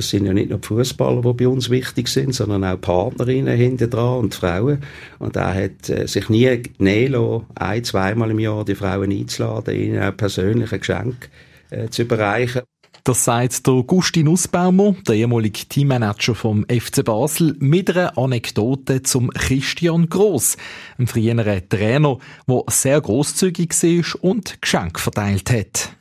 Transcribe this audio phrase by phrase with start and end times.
[0.00, 3.56] Es sind ja nicht nur die Fußballer, die bei uns wichtig sind, sondern auch Partnerinnen
[3.56, 4.80] hinter dran und Frauen.
[5.18, 10.02] Und er hat äh, sich nie nehmen ein, zweimal im Jahr die Frauen einzuladen, ihnen
[10.02, 11.28] auch persönliche Geschenke
[11.70, 12.62] äh, zu überreichen.
[13.04, 19.30] Das sagt der Gustin Nussbaumer, der ehemalige Teammanager vom FC Basel, mit einer Anekdote zum
[19.30, 20.56] Christian Gross,
[20.96, 25.99] einem früheren Trainer, der sehr grosszügig war und Geschenke verteilt hat.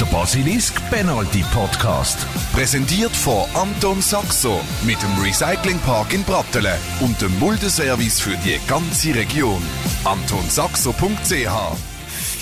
[0.00, 2.26] Der Basilisk Penalty Podcast.
[2.52, 9.14] Präsentiert von Anton Saxo mit dem Recyclingpark in Brattelen und dem Muldeservice für die ganze
[9.14, 9.62] Region.
[10.04, 11.93] AntonSaxo.ch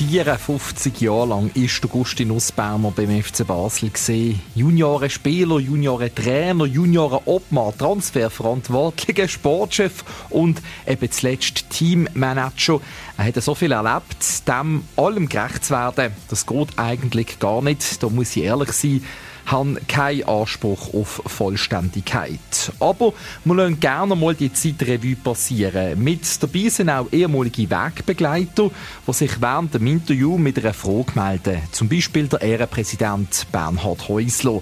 [0.03, 4.41] 54 Jahre lang ist der Gustin Nussbaumer beim FC Basel gesehen.
[4.53, 12.81] Junioren Spieler, Junioren Trainer, Junioren Obmann, Transferverantwortlicher, Sportchef und eben zuletzt Teammanager.
[13.17, 16.13] Er hat so viel erlebt, dem allem gerecht zu werden.
[16.29, 18.03] Das geht eigentlich gar nicht.
[18.03, 19.05] Da muss ich ehrlich sein
[19.47, 22.73] haben keinen Anspruch auf Vollständigkeit.
[22.81, 23.13] Aber
[23.45, 26.03] wir lassen gerne mal die Zeitrevue passieren.
[26.03, 28.71] Mit dabei sind auch ehemalige Wegbegleiter,
[29.07, 31.63] die sich während dem Interview mit einer Frage melden.
[31.73, 34.61] Zum Beispiel der Ehrenpräsident Bernhard Häusler.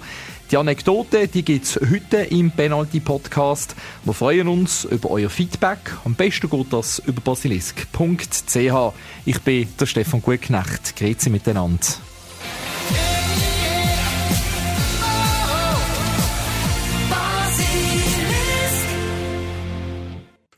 [0.51, 3.73] Die Anekdote, die gibt's heute im Penalty Podcast.
[4.03, 5.79] Wir freuen uns über euer Feedback.
[6.03, 8.93] Am besten geht das über basilisk.ch.
[9.25, 10.97] Ich bin der Stefan Gutknecht.
[10.97, 12.10] Grüezi miteinander.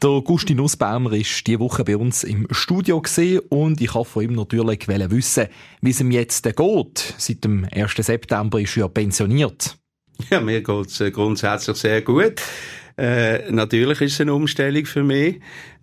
[0.04, 3.02] Der Gusti Nussbaumer war diese Woche bei uns im Studio
[3.48, 5.48] und ich wollte von ihm natürlich wissen,
[5.80, 7.14] wie es ihm jetzt geht.
[7.18, 7.94] Seit dem 1.
[7.96, 9.78] September ist er ja pensioniert.
[10.30, 12.42] Ja, mir geht es äh, grundsätzlich sehr gut.
[12.98, 15.40] Äh, natürlich ist es eine Umstellung für mich.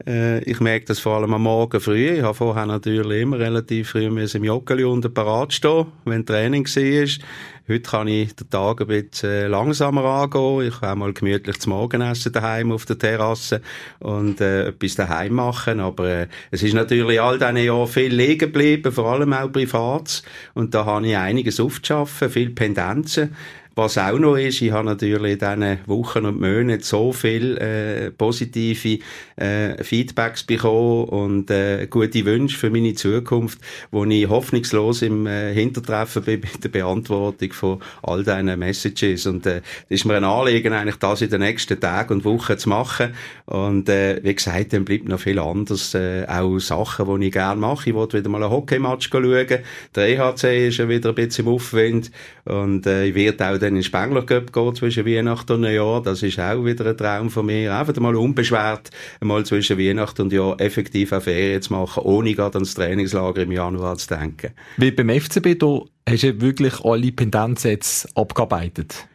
[0.06, 2.10] Äh, ich merke das vor allem am Morgen früh.
[2.10, 7.26] Ich habe vorher natürlich immer relativ früh im Joggeli unter parat stehen, wenn Training war.
[7.70, 10.66] Heute kann ich den Tag ein bisschen äh, langsamer angehen.
[10.66, 13.60] Ich kann mal gemütlich zum Morgenessen daheim auf der Terrasse
[14.00, 15.78] und äh, etwas daheim machen.
[15.78, 20.24] Aber äh, es ist natürlich all diesen Jahren viel liegen geblieben, vor allem auch privat.
[20.54, 23.36] Und da habe ich einiges aufzuschaffen, viel Pendenzen.
[23.76, 28.10] Was auch noch ist, ich habe natürlich in diesen Wochen und Monaten so viel äh,
[28.10, 28.98] positive
[29.36, 33.60] äh, Feedbacks bekommen und äh, gute Wünsche für meine Zukunft,
[33.92, 39.26] wo ich hoffnungslos im äh, Hintertreffen bin bei der Beantwortung von all diesen Messages.
[39.26, 42.68] Und äh, ist mir ein Anliegen, eigentlich das in den nächsten Tagen und Wochen zu
[42.68, 43.14] machen.
[43.46, 47.60] Und äh, wie gesagt, dann bleibt noch viel anderes, äh, auch Sachen, die ich gerne
[47.60, 47.90] mache.
[47.90, 49.46] Ich wollte wieder mal ein Hockeymatch schauen.
[49.94, 52.10] Der EHC ist ja wieder ein bisschen im Aufwind
[52.44, 56.02] und äh, ich werde auch dann in Spengler gehen zwischen Weihnachten und Neujahr.
[56.02, 57.74] Das ist auch wieder ein Traum von mir.
[57.74, 58.90] Einfach mal unbeschwert
[59.20, 63.52] mal zwischen Weihnachten und Jahr effektiv eine Ferien zu machen, ohne gerade ans Trainingslager im
[63.52, 64.50] Januar zu denken.
[64.76, 67.78] Wie beim FCB, da hast du wirklich alle Pendenzen
[68.14, 69.06] abgearbeitet?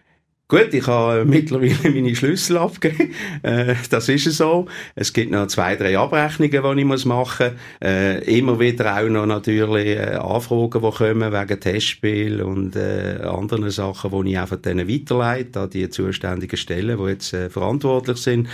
[0.47, 3.15] Gut, ich habe mittlerweile meine Schlüssel abgegeben.
[3.41, 4.67] Äh, das ist so.
[4.93, 7.89] Es gibt noch zwei, drei Abrechnungen, die ich muss machen muss.
[7.89, 13.71] Äh, immer wieder auch noch natürlich äh, Anfragen, die kommen wegen Testspiel und äh, anderen
[13.71, 18.47] Sachen, die ich einfach denen weiterleite an die zuständigen Stellen, die jetzt äh, verantwortlich sind.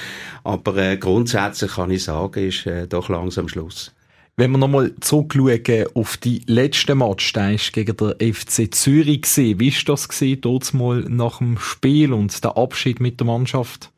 [0.45, 3.91] Aber äh, grundsätzlich kann ich sagen, ist doch langsam Schluss.
[4.37, 9.25] Wenn wir nochmal zurückschauen auf die letzte Match, der ist gegen den FC Zürich.
[9.37, 13.91] Wie war das gesehen, dort mal nach dem Spiel und der Abschied mit der Mannschaft?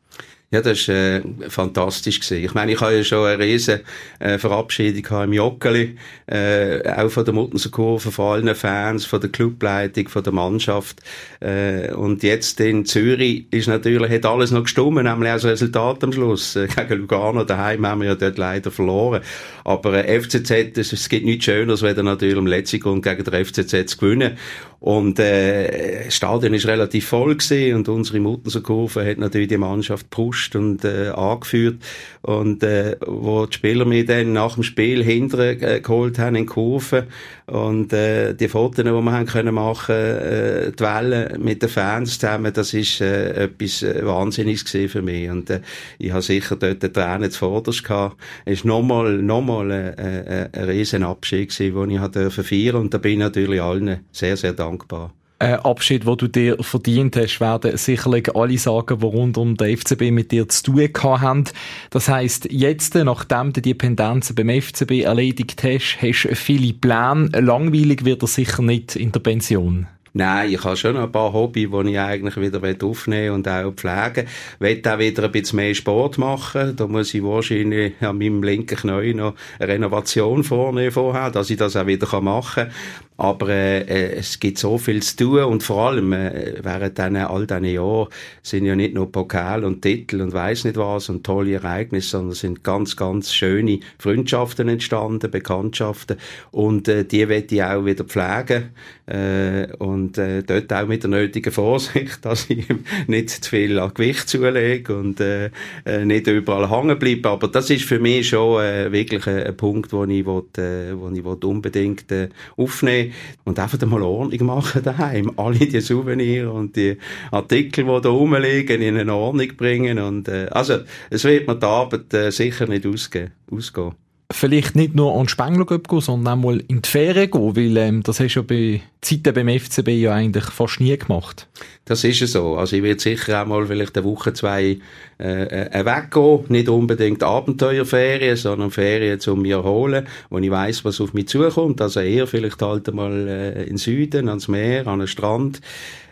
[0.54, 2.20] Ja, das war äh, fantastisch.
[2.20, 2.46] Gewesen.
[2.46, 3.80] Ich meine, ich habe ja schon eine riesen
[4.20, 5.96] äh, Verabschiedung im Joggeli,
[6.28, 11.02] äh, auch von der Muttenser Kurve, von allen Fans, von der Clubleitung, von der Mannschaft.
[11.40, 16.14] Äh, und jetzt in Zürich ist natürlich, hat alles noch gestummen, nämlich das Resultat am
[16.14, 16.56] Schluss.
[16.56, 19.24] Äh, gegen Lugano daheim haben wir ja dort leider verloren.
[19.64, 23.44] Aber äh, FCZ, es, es gibt nichts Schöneres, wenn natürlich im letzten Grund gegen den
[23.44, 24.38] FCZ zu gewinnen.
[24.84, 29.58] Und äh, das Stadion ist relativ voll gewesen und unsere Muttenser Kurve hat natürlich die
[29.58, 31.78] Mannschaft gepusht und äh, angeführt.
[32.22, 36.48] Und äh, wo die Spieler mir dann nach dem Spiel hinterher äh, geholt haben in
[36.48, 37.08] Kurve
[37.46, 42.18] und äh, die Fotos, die wir haben können machen, äh, die Wellen mit den Fans
[42.18, 45.30] zusammen, das ist äh, etwas äh, Wahnsinniges gewesen für mich.
[45.30, 45.62] Und äh,
[46.00, 48.18] ich habe sicher dort die Tränen zuvorderst gehabt.
[48.46, 52.78] Es ist nochmal, nochmal äh, äh, ein riesen Abschied gewesen, den ich feiern durfte.
[52.78, 55.14] Und da bin ich natürlich allen sehr, sehr dankbar
[55.44, 59.76] Ein Abschied, den du dir verdient hast, werden sicherlich alle sagen, die rund um den
[59.76, 61.44] FCB mit dir zu tun haben.
[61.90, 67.28] Das heisst, jetzt, nachdem du die Pendenzen beim FCB erledigt hast, hast du viele Pläne.
[67.38, 69.88] Langweilig wird er sicher nicht in der Pension.
[70.16, 74.28] Nein, ich habe schon ein paar Hobbys, die ich eigentlich wieder aufnehmen und auch pflegen
[74.60, 74.80] will.
[74.86, 76.76] auch wieder ein bisschen mehr Sport machen.
[76.76, 81.58] Da muss ich wahrscheinlich an meinem linken Knie noch eine Renovation vornehmen vorher, dass ich
[81.58, 82.74] das auch wieder machen kann.
[83.18, 87.18] Aber äh, äh, es gibt so viel zu tun und vor allem äh, während diesen,
[87.18, 88.08] all diesen Jahren
[88.42, 92.34] sind ja nicht nur Pokal und Titel und weiß nicht was und tolle Ereignisse, sondern
[92.34, 96.18] sind ganz, ganz schöne Freundschaften entstanden, Bekanntschaften
[96.52, 98.72] und äh, die werde ich auch wieder pflegen
[99.06, 102.66] äh, und äh, dort auch mit der nötigen Vorsicht, dass ich
[103.08, 105.50] nicht zu viel an Gewicht zulege und äh,
[105.86, 107.30] äh, nicht überall hängen bleibe.
[107.30, 110.98] Aber das ist für mich schon äh, wirklich ein, ein Punkt, wo ich, will, äh,
[110.98, 113.14] wo ich will unbedingt äh, aufnehmen
[113.44, 115.32] und einfach mal Ordnung machen daheim.
[115.38, 116.98] Alle die Souvenirs und die
[117.32, 120.00] Artikel, die da rumliegen, in eine Ordnung bringen.
[120.00, 120.80] Und, äh, also,
[121.10, 123.96] es wird mir die Arbeit äh, sicher nicht ausgehen, ausgehen
[124.34, 128.04] vielleicht nicht nur an Spengler gehen, sondern auch mal in die Ferien gehen, weil ähm,
[128.04, 131.48] das hast du ja bei Zeiten beim FCB ja eigentlich fast nie gemacht.
[131.86, 132.56] Das ist ja so.
[132.56, 134.78] Also ich werde sicher auch mal vielleicht eine Woche, zwei
[135.20, 136.46] äh, äh, weggehen.
[136.48, 141.82] Nicht unbedingt Abenteuerferien, sondern Ferien zum mich erholen, wo ich weiß, was auf mich zukommt.
[141.82, 145.62] Also eher vielleicht halt einmal äh, in den Süden, ans Meer, an den Strand.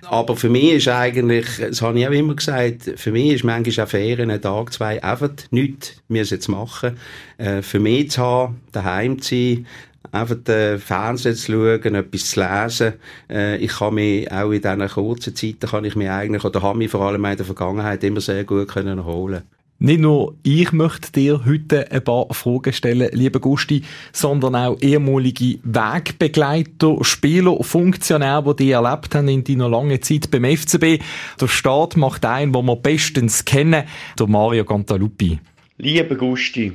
[0.08, 3.86] Aber für mich ist eigentlich, das habe ich auch immer gesagt, für mich ist manchmal
[3.86, 6.98] auch Ferien, ein Tag, zwei, einfach nichts müssen zu machen.
[7.38, 9.68] Äh, für mich zu haben, daheim zu sein,
[10.12, 12.94] einfach den Fernsehen zu schauen, etwas zu lesen.
[13.30, 16.78] Äh, ich kann mich auch in diesen kurzen Zeiten, kann ich mich eigentlich, oder habe
[16.78, 19.44] mich vor allem in der Vergangenheit immer sehr gut können erholen
[19.82, 23.82] nicht nur ich möchte dir heute ein paar Fragen stellen, lieber Gusti,
[24.14, 30.46] sondern auch ehemalige Wegbegleiter, Spieler, Funktionäre, die die erlebt haben in deiner langen Zeit beim
[30.46, 31.02] FCB.
[31.42, 33.86] Der Staat macht einen, den wir bestens kennen,
[34.20, 35.40] der Mario Cantaluppi.
[35.80, 36.74] Lieber Gusti,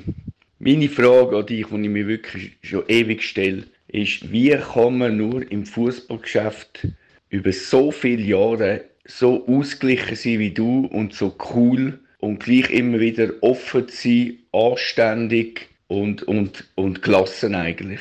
[0.59, 5.17] meine Frage an dich, die ich mir wirklich schon ewig stelle, ist, wie kann man
[5.17, 6.89] nur im Fußballgeschäft
[7.29, 13.01] über so viele Jahre so ausgeglichen sein wie du und so cool und gleich immer
[13.01, 18.01] wieder offen zu sein, anständig und, und, und gelassen eigentlich.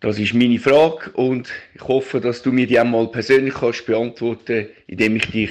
[0.00, 4.68] Das ist meine Frage und ich hoffe, dass du mir die einmal persönlich kannst beantworten,
[4.86, 5.50] indem ich dich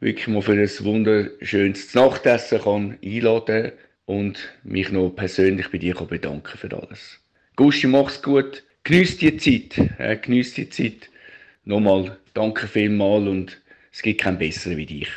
[0.00, 3.72] wirklich mal für ein wunderschönes Nachtessen kann einladen
[4.06, 7.20] und mich noch persönlich bei dir bedanken für alles.
[7.56, 8.62] Gusti, mach's gut.
[8.84, 9.78] Genieß die Zeit.
[9.98, 11.10] Äh, genieß die Zeit.
[11.64, 13.60] Nochmal danke vielmals und
[13.92, 15.08] es gibt keinen besseren wie dich.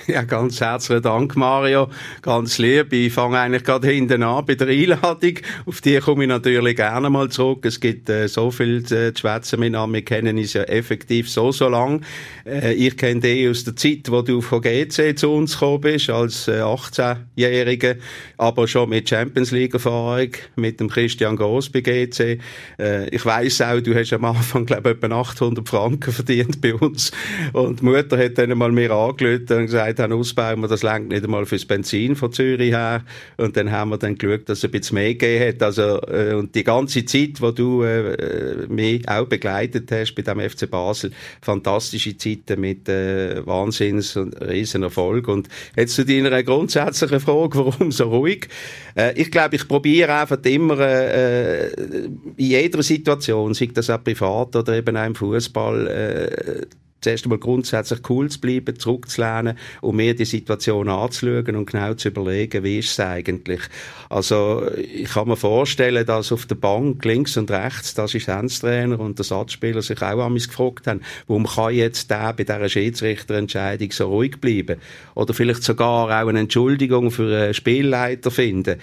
[0.06, 1.88] Ja, ganz herzlichen Dank, Mario.
[2.22, 2.92] Ganz lieb.
[2.92, 5.34] Ich fange eigentlich gerade hinten an bei der Einladung.
[5.66, 7.64] Auf die komme ich natürlich gerne mal zurück.
[7.64, 9.94] Es gibt äh, so viel äh, zu schwätzen miteinander.
[9.94, 12.02] Wir kennen uns ja effektiv so, so lang.
[12.46, 16.10] Äh, ich kenne dich aus der Zeit, wo du von GC zu uns gekommen bist,
[16.10, 17.96] als äh, 18-Jähriger,
[18.38, 22.40] aber schon mit Champions League-Erfahrung, mit dem Christian Gross bei GC.
[22.78, 26.74] Äh, ich weiss auch, du hast am Anfang, glaube ich, etwa 800 Franken verdient bei
[26.74, 27.12] uns.
[27.52, 30.82] Und die Mutter hat dann mal mir angelötet und gesagt, gesagt haben, ausbauen wir, das
[30.82, 33.02] längt nicht einmal fürs Benzin von Zürich her.
[33.36, 35.62] Und dann haben wir dann geschaut, dass es ein bisschen mehr gegeben hat.
[35.62, 40.40] Also, äh, und die ganze Zeit, wo du äh, mich auch begleitet hast bei dem
[40.40, 45.28] FC Basel, fantastische Zeiten mit äh, Wahnsinns- und riesen Erfolg.
[45.28, 48.48] Und jetzt zu deiner grundsätzlichen Frage, warum so ruhig?
[48.96, 54.56] Äh, ich glaube, ich probiere einfach immer äh, in jeder Situation, sei das auch privat
[54.56, 56.66] oder eben auch im Fußball, äh,
[57.00, 62.08] zuerst einmal grundsätzlich cool zu bleiben, zurückzulernen und mir die Situation anzuschauen und genau zu
[62.08, 63.60] überlegen, wie ist es eigentlich.
[64.10, 69.18] Also ich kann mir vorstellen, dass auf der Bank links und rechts der Assistenztrainer und
[69.18, 73.92] der Satzspieler sich auch an mich gefragt haben, warum kann jetzt der bei dieser Schiedsrichterentscheidung
[73.92, 74.80] so ruhig bleiben?
[75.14, 78.80] Oder vielleicht sogar auch eine Entschuldigung für einen Spielleiter finden.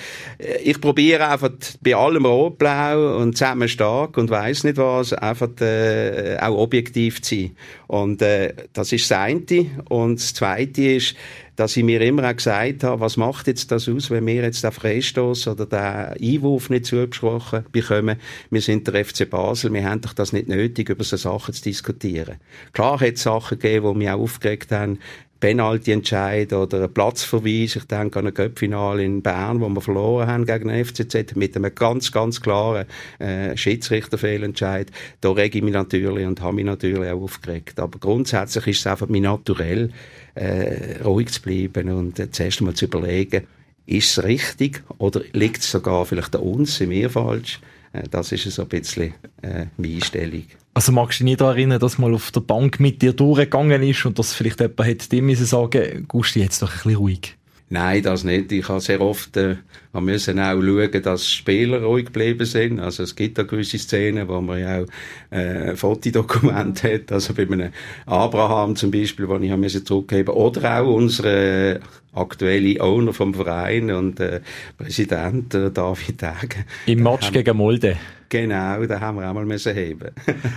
[0.63, 6.38] Ich probiere einfach bei allem Rot-Blau und zusammen stark und weiß nicht was, einfach äh,
[6.39, 7.51] auch objektiv zu sein.
[7.88, 9.65] Und äh, das ist das eine.
[9.89, 11.15] Und das zweite ist,
[11.58, 14.64] dass ich mir immer auch gesagt habe, was macht jetzt das aus, wenn wir jetzt
[14.64, 18.18] den Freistoß oder den Einwurf nicht zugesprochen bekommen.
[18.52, 21.64] Wir sind der FC Basel, wir haben doch das nicht nötig, über so Sachen zu
[21.64, 22.38] diskutieren.
[22.74, 25.00] Klar hat es Sachen gegeben, die mich auch aufgeregt haben,
[25.39, 27.75] Penalty-Entscheid oder ein Platzverweis.
[27.75, 31.56] Ich denke an ein Göppfinal in Bern, wo wir verloren haben gegen den FCZ mit
[31.56, 32.86] einem ganz, ganz klaren
[33.20, 34.91] äh, Schiedsrichterfehlentscheid.
[35.22, 37.79] Da rege ich mich natürlich und habe mich natürlich auch aufgeregt.
[37.79, 39.91] Aber grundsätzlich ist es einfach mein Naturell,
[40.36, 43.48] äh, ruhig zu bleiben und äh, zuerst einmal zu überlegen,
[43.86, 47.60] ist es richtig oder liegt es sogar vielleicht an uns, sind wir falsch?
[47.94, 50.44] Äh, das ist so ein bisschen äh, meine Einstellung.
[50.77, 53.81] Also magst du dich nicht daran erinnern, dass mal auf der Bank mit dir durchgegangen
[53.81, 57.36] ist und dass vielleicht jemand hätte dir müssen sagen, Gusti, jetzt doch ein bisschen ruhig?
[57.72, 58.51] Nein, das nicht.
[58.51, 59.55] Ich habe sehr oft, äh,
[59.91, 62.79] wir müssen auch schauen, dass Spieler ruhig geblieben sind.
[62.79, 67.12] Also es gibt da gewisse Szenen, wo man ja auch äh, Fotodokumente hat.
[67.12, 67.72] Also bei einem
[68.05, 71.79] Abraham zum Beispiel, wo ich habe zurückgeben Oder auch unsere
[72.13, 74.41] aktuelle Owner vom Verein und äh,
[74.77, 76.65] Präsident äh, David Degen.
[76.86, 77.98] Im Match gegen Molde.
[78.29, 80.10] Genau, da haben wir auch mal müssen heben.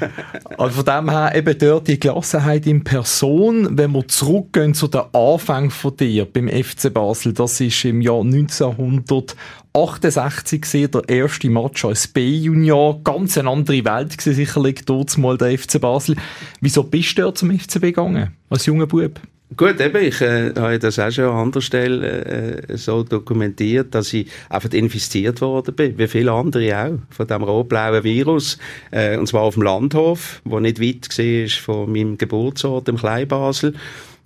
[0.58, 3.78] also von dem her eben dort die Gelassenheit in Person.
[3.78, 8.22] Wenn wir zurückgehen zu den Anfang von dir beim FC Basel, das ist im Jahr
[8.22, 13.04] 1968 gesehen, der erste Match als B-Junior.
[13.04, 16.16] Ganz eine andere Welt gewesen, sicherlich dort mal der FC Basel.
[16.60, 19.20] Wieso bist du dort zum FCB gegangen, als junger Bub?
[19.56, 22.24] Gut, eben, ich äh, habe das auch schon an anderer Stelle
[22.68, 27.42] äh, so dokumentiert, dass ich einfach infiziert worden bin, wie viele andere auch, von dem
[27.42, 28.58] rot-blauen Virus.
[28.92, 33.74] Äh, und zwar auf dem Landhof, wo nicht weit war von meinem Geburtsort im Kleinbasel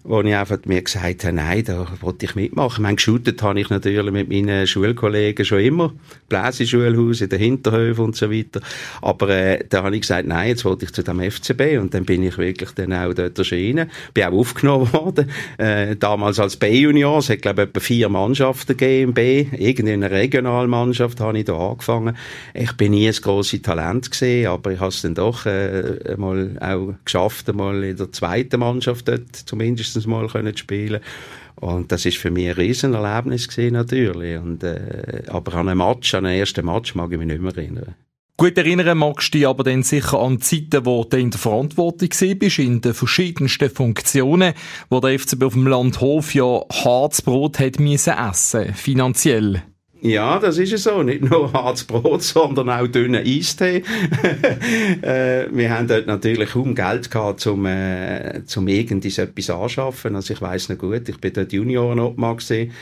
[0.07, 2.75] wo ich einfach mir gesagt habe, nein, da wollte ich mitmachen.
[2.75, 5.95] Ich meine, geshootet habe ich natürlich mit meinen Schulkollegen schon immer.
[6.29, 8.61] Bläseschulhaus in den Hinterhöfen und so weiter.
[9.01, 12.05] Aber äh, da habe ich gesagt, nein, jetzt wollte ich zu dem FCB und dann
[12.05, 13.91] bin ich wirklich dann auch dort erschienen.
[14.13, 15.31] Bin auch aufgenommen worden.
[15.57, 17.19] Äh, damals als B-Junior.
[17.19, 19.47] Es hat, glaube ich, etwa vier Mannschaften gegeben B.
[19.53, 22.15] Irgendeine Regionalmannschaft habe ich da angefangen.
[22.53, 26.59] Ich bin nie ein grosses Talent gesehen, aber ich habe es dann doch äh, mal
[26.61, 31.01] auch geschafft, mal in der zweiten Mannschaft dort zumindest wenigstens mal können spielen
[31.57, 34.39] und das ist für mich ein Riesenerlebnis gewesen, natürlich.
[34.39, 37.57] Und, äh, aber an einen Match, an einen ersten Match mag ich mich nicht mehr
[37.57, 37.95] erinnern.
[38.37, 42.09] Gut erinnern magst du dich aber dann sicher an Zeiten, wo du in der Verantwortung
[42.37, 44.55] bist, in den verschiedensten Funktionen,
[44.91, 49.63] wo der FCB auf dem Landhof ja hartes Brot hat müssen essen, finanziell.
[50.07, 51.03] Ja, das ist so.
[51.03, 53.83] Nicht nur hartes Brot, sondern auch dünnen Eistee.
[55.03, 60.15] äh, wir haben dort natürlich kaum Geld gehabt, um, äh, zum irgendetwas anschaffen.
[60.15, 62.73] Also ich weiss noch gut, ich bin dort Juniorenobmann gesehen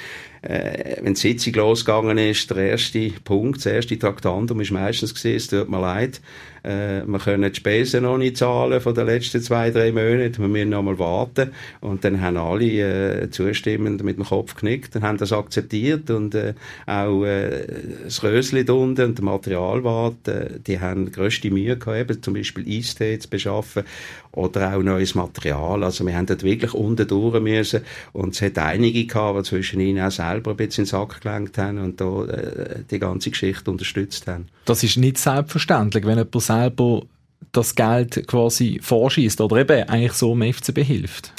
[0.43, 5.37] äh, wenn die Sitzung losgegangen ist, der erste Punkt, das erste Traktandum ist meistens gewesen,
[5.37, 6.21] es tut mir leid,
[6.63, 10.49] äh, wir können die Spesen noch nicht zahlen von den letzten zwei, drei Monaten, wir
[10.49, 11.51] müssen noch mal warten.
[11.81, 16.35] Und dann haben alle äh, zustimmend mit dem Kopf genickt und haben das akzeptiert und
[16.35, 16.55] äh,
[16.87, 17.67] auch äh,
[18.05, 22.65] das Rösli unten und der Materialwart, äh, die haben grösste Mühe gehabt, eben, zum Beispiel
[22.69, 23.85] Eistee zu beschaffen
[24.33, 25.85] oder auch neues Material.
[25.85, 29.81] Also wir haben dort wirklich unten durch müssen und es hat einige gehabt, die zwischen
[29.81, 33.31] ihnen auch selber ein bisschen in den Sack gelenkt haben und da äh, die ganze
[33.31, 34.47] Geschichte unterstützt haben.
[34.65, 37.03] Das ist nicht selbstverständlich, wenn jemand selber
[37.53, 41.33] das Geld quasi vorschießt oder eben eigentlich so im FCB hilft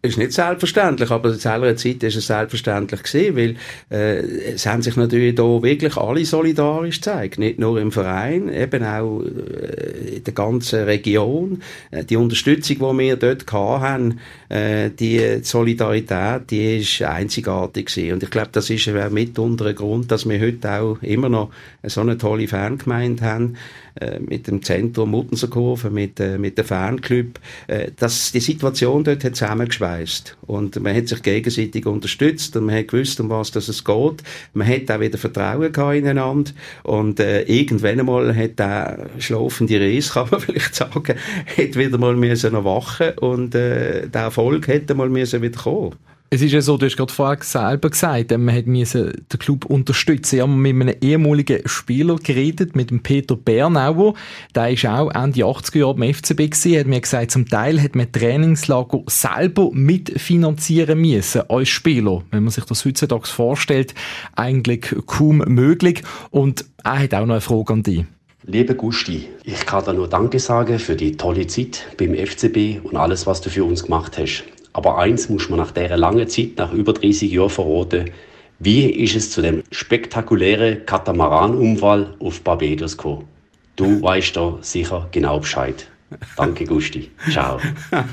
[0.00, 3.56] ist nicht selbstverständlich, aber zu seiner Zeit ist es selbstverständlich gewesen, weil
[3.90, 8.84] äh, es haben sich natürlich da wirklich alle solidarisch gezeigt, nicht nur im Verein, eben
[8.84, 11.62] auch äh, in der ganzen Region.
[11.90, 18.12] Äh, die Unterstützung, die wir dort hatten, äh, die Solidarität, die ist einzigartig gewesen.
[18.12, 21.50] Und ich glaube, das ist mitunter ein Grund, dass wir heute auch immer noch
[21.88, 23.56] so eine tolle Fangemeinde haben,
[24.00, 29.24] äh, mit dem Zentrum Muttenserkurve, mit, äh, mit dem Fanclub, äh, dass die Situation dort
[29.24, 33.84] hat zusammengeschweißt und man hat sich gegenseitig unterstützt und man hat gewusst, um was es
[33.84, 34.22] geht.
[34.54, 36.52] Man hat auch wieder Vertrauen gehabt ineinander
[36.84, 41.14] und äh, irgendwann einmal hat der schlafende Reis, kann man vielleicht sagen,
[41.56, 45.96] hat wieder mal müssen erwachen und äh, der Erfolg hätte mal müssen wieder kommen.
[46.30, 50.36] Es ist ja so, du hast gerade vorher selber gesagt, man hat den Club unterstützen.
[50.36, 54.12] Ich habe mit einem ehemaligen Spieler geredet, mit dem Peter Bernauer.
[54.54, 57.94] Der ist auch Ende 80er Jahre beim FCB gewesen, hat mir gesagt, zum Teil hat
[57.94, 62.22] man Trainingslager selber mitfinanzieren müssen als Spieler.
[62.30, 63.94] Wenn man sich das heutzutage vorstellt,
[64.36, 66.02] eigentlich kaum möglich.
[66.30, 68.04] Und er hat auch noch eine Frage an dich.
[68.42, 72.96] Liebe Gusti, ich kann dir nur Danke sagen für die tolle Zeit beim FCB und
[72.96, 74.44] alles, was du für uns gemacht hast.
[74.72, 78.10] Aber eins muss man nach dieser langen Zeit, nach über 30 Jahren verraten.
[78.58, 83.28] Wie ist es zu dem spektakulären Katamaran-Unfall auf Barbados gekommen?
[83.76, 85.86] Du weißt da sicher genau Bescheid.
[86.36, 87.10] Danke, Gusti.
[87.30, 87.60] Ciao.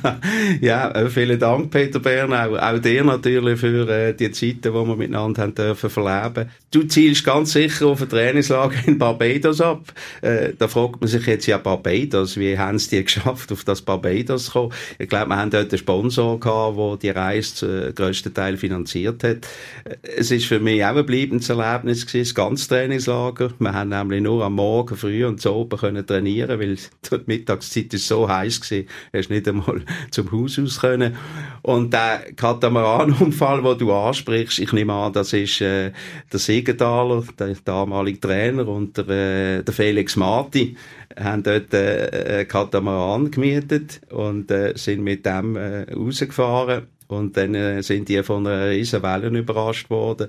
[0.61, 2.57] ja, äh, vielen Dank, Peter Bernau.
[2.57, 6.49] Auch dir natürlich für äh, die Zeiten, die wir miteinander haben dürfen verleben.
[6.71, 9.93] Du zielst ganz sicher auf ein Trainingslager in Barbados ab.
[10.21, 13.81] Äh, da fragt man sich jetzt ja Barbados, wie haben sie die geschafft, auf das
[13.81, 14.73] Barbados zu kommen?
[14.99, 19.23] Ich glaube, wir haben dort einen Sponsor gehabt, der die Reise zum grössten Teil finanziert
[19.23, 19.47] hat.
[19.85, 23.53] Äh, es ist für mich auch ein bleibendes Erlebnis gewesen, das ganze Trainingslager.
[23.57, 27.84] Wir haben nämlich nur am Morgen früh und zu oben können trainieren, weil die Mittagszeit
[27.85, 31.15] Zeit ist so heiß gewesen, hast nicht einmal zum Haus aus können.
[31.61, 35.91] Und der Katamaranunfall, den du ansprichst, ich nehme an, das ist äh,
[36.31, 40.75] der Siegenthaler, der damalige Trainer und der, äh, der Felix Marti,
[41.17, 47.53] haben dort äh, einen Katamaran gemietet und äh, sind mit dem äh, rausgefahren Und dann
[47.53, 50.27] äh, sind die von einer riesen Welle überrascht worden.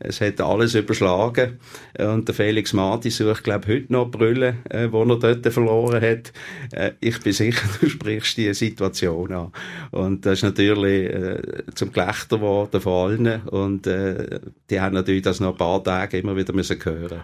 [0.00, 1.58] Es hat alles überschlagen.
[1.98, 6.32] Und der Felix Marti sucht, glaube heute noch Brille, äh, wo er dort verloren hat.
[6.72, 9.52] Äh, ich bin sicher, du sprichst die Situation an.
[9.90, 11.40] Und das ist natürlich äh,
[11.74, 13.42] zum Gelächter geworden von allen.
[13.42, 17.22] Und äh, die haben natürlich das noch ein paar Tage immer wieder müssen hören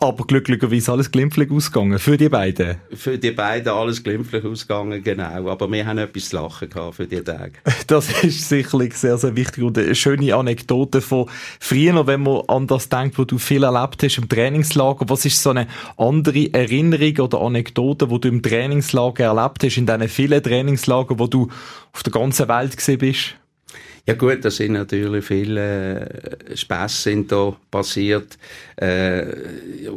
[0.00, 2.76] aber glücklicherweise alles glimpflich ausgegangen für die beiden.
[2.94, 5.48] Für die beiden alles glimpflich ausgegangen, genau.
[5.48, 7.52] Aber wir haben etwas zu lachen gehabt für die Tage.
[7.88, 11.28] Das ist sicherlich sehr, sehr wichtig und eine schöne Anekdote von
[11.58, 15.08] früher, wenn man an das denkt, wo du viel erlebt hast im Trainingslager.
[15.08, 19.86] Was ist so eine andere Erinnerung oder Anekdote, wo du im Trainingslager erlebt hast, in
[19.86, 21.48] diesen vielen Trainingslagern, wo du
[21.92, 23.37] auf der ganzen Welt gesehen bist?
[24.08, 28.38] Ja gut, da sind natürlich viele äh, Späße sind da passiert.
[28.76, 29.26] Äh,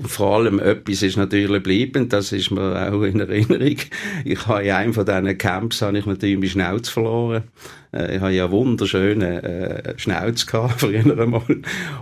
[0.03, 3.77] vor allem etwas ist natürlich geblieben, das ist mir auch in Erinnerung.
[4.25, 7.43] Ich habe in einem von diesen Camps habe ich natürlich meine Schnauze verloren.
[7.93, 11.41] Äh, ich habe ja wunderschöne äh, Schnauz gehabt, früher einmal.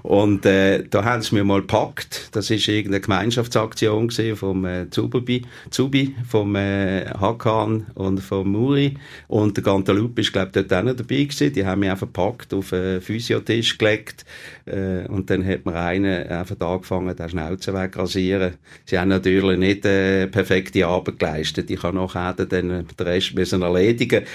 [0.04, 2.30] Und äh, da haben sie mir mal gepackt.
[2.32, 8.96] Das ist irgendeine Gemeinschaftsaktion vom äh, Zubi, Zubi, vom äh, Hakan und vom Muri.
[9.28, 11.54] Und der Gantalup ist, glaube ich, dort auch noch dabei gewesen.
[11.54, 14.26] Die haben mich einfach gepackt, auf einen Physiotisch gelegt.
[14.70, 18.54] Äh, und dann hat mir einer einfach angefangen, den Schnauzen wegrasieren.
[18.86, 21.70] Sie haben natürlich nicht äh, perfekte Arbeit geleistet.
[21.70, 24.26] Ich habe nachher dann den Rest müssen erledigen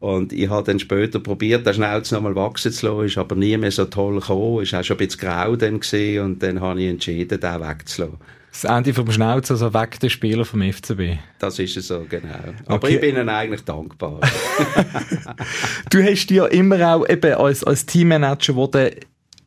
[0.00, 3.56] und ich habe dann später probiert, den Schnauz nochmal wachsen zu lassen, ist aber nie
[3.56, 6.80] mehr so toll gekommen, ist auch schon ein bisschen grau dann gewesen, und dann habe
[6.80, 8.18] ich entschieden, den wegzulassen.
[8.50, 11.18] Das Ende vom Schnauz, also weg der Spieler vom FCB.
[11.38, 12.30] Das ist es so, genau.
[12.66, 12.94] Aber okay.
[12.94, 14.20] ich bin ihnen eigentlich dankbar.
[15.90, 18.94] du hast ja immer auch eben als, als Teammanager, wo der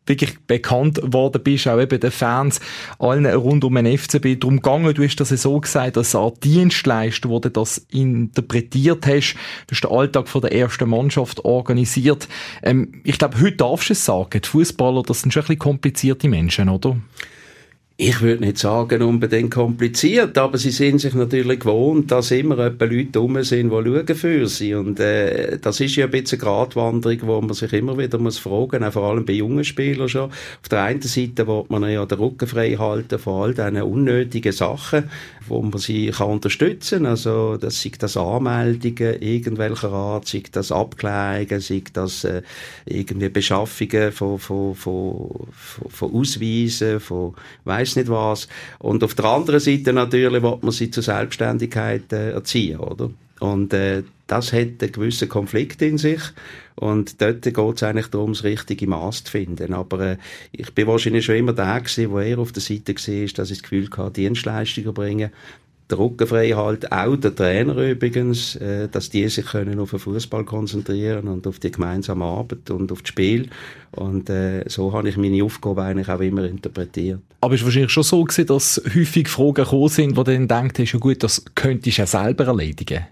[0.05, 2.59] wirklich bekannt worden bist, auch eben den Fans,
[2.99, 4.39] allen rund um den FCB.
[4.39, 9.35] Darum gegangen, du hast das so gesagt, dass Art Dienstleister, wo du das interpretiert hast,
[9.67, 12.27] du hast den Alltag von der ersten Mannschaft organisiert.
[12.63, 15.59] Ähm, ich glaube, heute darfst du es sagen, die Fußballer, das sind schon ein bisschen
[15.59, 16.97] komplizierte Menschen, oder?
[18.03, 22.85] Ich würde nicht sagen unbedingt kompliziert, aber sie sind sich natürlich gewohnt, dass immer etwa
[22.85, 24.73] Leute rum sind, die schauen für sie.
[24.73, 28.39] Und äh, das ist ja ein bisschen eine Gratwanderung, wo man sich immer wieder muss
[28.39, 30.31] fragen, auch vor allem bei jungen Spielern schon.
[30.31, 34.51] Auf der einen Seite will man ja den Rücken frei halten von all diesen unnötigen
[34.51, 35.03] Sachen,
[35.47, 37.05] wo man sie kann unterstützen kann.
[37.11, 42.41] Also das sei das Anmeldungen irgendwelcher Art, sei das Abklärungen, sei das äh,
[42.85, 45.47] irgendwie Beschaffungen von, von, von,
[45.87, 48.47] von Ausweisen, von weiss nicht was.
[48.79, 53.09] Und auf der anderen Seite natürlich will man sie zur Selbstständigkeit äh, erziehen, oder?
[53.39, 56.21] Und äh, das hat einen gewissen Konflikt in sich.
[56.75, 59.73] Und dort geht es eigentlich darum, das richtige Maß zu finden.
[59.73, 60.17] Aber äh,
[60.51, 63.33] ich bin wahrscheinlich schon immer der gewesen, wo er auf der Seite war, dass ich
[63.33, 65.31] das Gefühl hatte, Dienstleistungen bringen
[65.91, 69.99] der Rücken frei halten, auch der Trainer übrigens, äh, dass die sich können auf den
[69.99, 73.49] Fußball konzentrieren und auf die gemeinsame Arbeit und auf das Spiel.
[73.91, 77.19] Und äh, so habe ich meine Aufgabe eigentlich auch immer interpretiert.
[77.41, 80.47] Aber es war wahrscheinlich schon so gewesen, dass häufig Fragen gekommen sind, wo du dann
[80.73, 83.05] denkst, ja gut, das könntest du ja selber erledigen.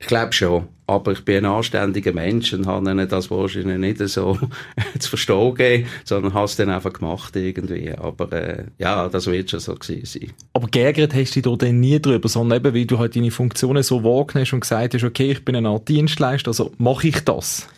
[0.00, 0.66] Ich glaube schon.
[0.86, 4.36] Aber ich bin ein anständiger Mensch und habe ihnen das wahrscheinlich nicht so
[4.98, 7.92] zu verstehen gegeben, sondern habe es dann einfach gemacht irgendwie.
[7.92, 10.32] Aber äh, ja, das wird schon so gewesen sein.
[10.52, 13.30] Aber geärgert hast du dich da dann nie drüber, sondern eben, weil du halt deine
[13.30, 17.20] Funktionen so wahrgenommen und gesagt hast, okay, ich bin eine Art Dienstleister, also mache ich
[17.20, 17.68] das?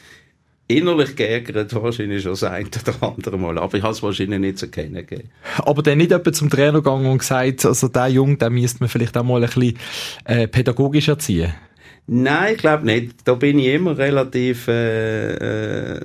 [0.69, 4.59] innerlich geärgert wahrscheinlich schon das eine oder andere Mal, aber ich habe es wahrscheinlich nicht
[4.59, 5.29] zu erkennen gegeben.
[5.59, 8.89] Aber dann nicht jemand zum Trainer gegangen und gesagt, also der Junge, den müsste man
[8.89, 9.79] vielleicht auch mal ein bisschen
[10.25, 11.53] äh, pädagogisch erziehen?
[12.09, 13.15] Nein, ich glaube nicht.
[13.25, 16.01] Da bin ich immer relativ äh, äh,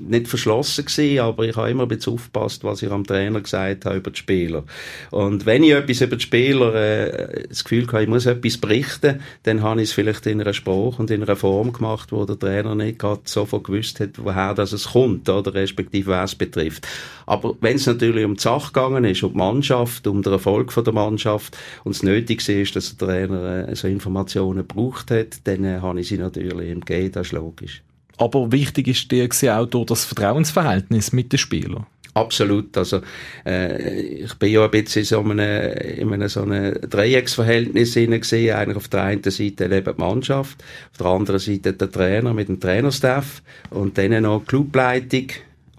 [0.00, 3.84] nicht verschlossen gewesen, aber ich habe immer ein bisschen aufgepasst, was ich am Trainer gesagt
[3.84, 4.64] habe über die Spieler.
[5.12, 9.20] Und wenn ich etwas über die Spieler äh, das Gefühl habe, ich muss etwas berichten,
[9.44, 12.38] dann habe ich es vielleicht in einer Sprache und in einer Form gemacht, wo der
[12.38, 16.88] Trainer nicht gerade sofort gewusst hat, woher das es kommt, oder respektive wer es betrifft.
[17.26, 20.72] Aber wenn es natürlich um die Sache gegangen ist, um die Mannschaft, um den Erfolg
[20.72, 25.40] von der Mannschaft und es nötig ist, dass der Trainer äh, so Informationen braucht hat,
[25.44, 27.82] dann äh, habe ich sie natürlich im Gehen, das ist logisch.
[28.18, 31.86] Aber wichtig ist dir auch durch das Vertrauensverhältnis mit den Spielern.
[32.14, 32.76] Absolut.
[32.76, 33.00] Also,
[33.46, 38.12] äh, ich bin ja ein bisschen in so einem, in einem so einem Dreiecksverhältnis gesehen.
[38.52, 42.48] Eigentlich auf der einen Seite lebt die Mannschaft, auf der anderen Seite der Trainer mit
[42.48, 45.28] dem Trainerstaff und dann noch die Clubleitung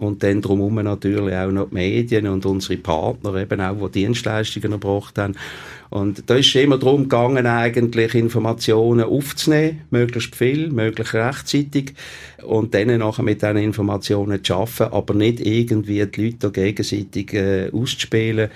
[0.03, 4.73] und dann drumherum natürlich auch noch die Medien und unsere Partner eben auch, die Dienstleistungen
[4.73, 5.35] erbracht haben.
[5.89, 11.93] Und da ist es immer darum gegangen, eigentlich Informationen aufzunehmen, möglichst viel, möglichst rechtzeitig
[12.43, 17.69] und dann nachher mit diesen Informationen zu arbeiten, aber nicht irgendwie die Leute gegenseitig äh,
[17.71, 18.49] auszuspielen,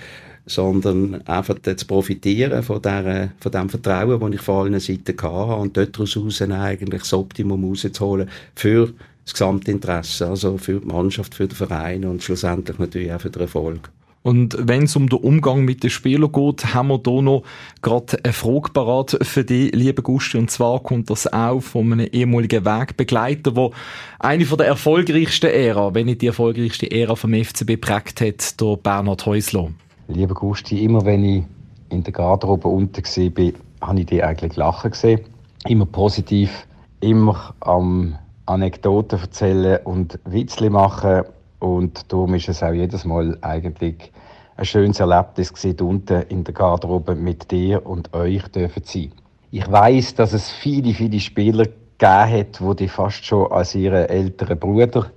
[0.46, 5.54] sondern einfach zu profitieren von, der, von dem Vertrauen, das ich von allen Seiten hatte
[5.54, 8.92] und dort daraus eigentlich das Optimum rauszuholen für
[9.28, 13.42] das Gesamtinteresse, also für die Mannschaft, für den Verein und schlussendlich natürlich auch für den
[13.42, 13.90] Erfolg.
[14.22, 17.44] Und wenn es um den Umgang mit den Spielern geht, haben wir hier noch
[17.82, 20.38] gerade eine Frage parat für dich, liebe Gusti.
[20.38, 23.70] Und zwar kommt das auch von einem ehemaligen Wegbegleiter, der
[24.18, 28.76] eine von der erfolgreichsten Ära, wenn nicht die erfolgreichste Ära vom FCB prägt hat, der
[28.76, 29.70] Bernhard Häusler.
[30.08, 31.44] Liebe Gusti, immer wenn ich
[31.90, 35.20] in der Garderobe unten war, habe ich dich eigentlich lachen gesehen.
[35.64, 36.66] Immer positiv,
[37.00, 41.24] immer am Anekdoten erzählen und Witzli machen
[41.58, 44.10] und darum ist es auch jedes Mal eigentlich
[44.56, 49.12] ein schönes Erlebnis gewesen, unten in der Garderobe mit dir und euch dürfen sein.
[49.50, 54.08] Ich weiß, dass es viele, viele Spieler gegeben hat, wo die fast schon als ihre
[54.08, 55.10] älteren Bruder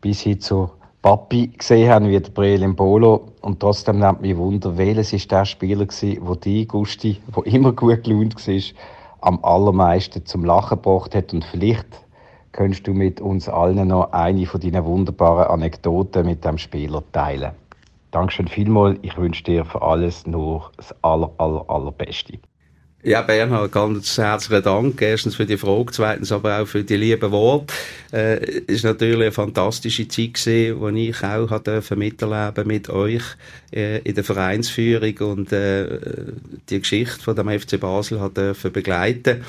[0.00, 3.28] bis hin zu Papi gesehen haben, wie der Brelin Bolo.
[3.40, 7.72] Und trotzdem nimmt mich Wunder, welches ist der Spieler gewesen, wo die Gusti, wo immer
[7.72, 8.62] gut gelaunt war,
[9.20, 11.86] am allermeisten zum Lachen gebracht hat und vielleicht
[12.52, 17.52] könntest du mit uns allen noch eine von deinen wunderbaren Anekdoten mit dem Spieler teilen.
[18.10, 18.98] Dankeschön vielmals.
[19.02, 22.38] Ich wünsche dir für alles nur das aller, aller, allerbeste.
[23.04, 25.00] Ja, Bernhard, ganz herzlichen Dank.
[25.00, 27.72] Erstens für die Frage, zweitens aber auch für die lieben Worte.
[28.12, 33.22] Äh, ist natürlich eine fantastische Zeit gewesen, die ich auch hatte miterleben mit euch
[33.72, 36.00] äh, in der Vereinsführung und äh,
[36.68, 39.44] die Geschichte von dem FC Basel hat begleiten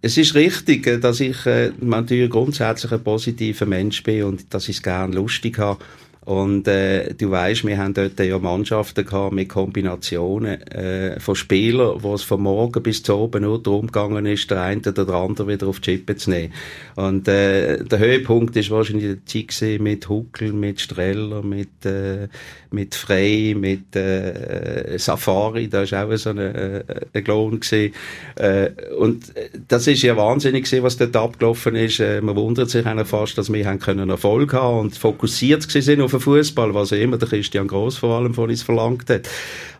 [0.00, 4.68] es ist richtig, äh, dass ich äh, natürlich grundsätzlich ein positiver Mensch bin und dass
[4.68, 5.84] ich es gerne lustig habe.
[6.28, 12.02] Und äh, du weißt, wir haben dort ja Mannschaften gehabt mit Kombinationen äh, von Spielern,
[12.02, 15.14] wo es von morgen bis zu oben nur darum gegangen ist, der eine oder der
[15.14, 16.52] andere wieder auf die Chippe zu nehmen.
[16.96, 22.28] Und äh, der Höhepunkt ist wahrscheinlich die Zeit mit Huckel, mit Streller, mit, äh,
[22.72, 27.58] mit Frey, mit äh, Safari, da ist auch so ein, äh, ein Klon.
[27.72, 29.32] Äh, und
[29.68, 32.00] das ist ja wahnsinnig gewesen, was dort abgelaufen ist.
[32.00, 36.17] Äh, man wundert sich fast, dass wir haben können Erfolg haben und fokussiert sind auf
[36.18, 39.28] den Fußball, was immer der Christian Gross vor allem von uns verlangt hat.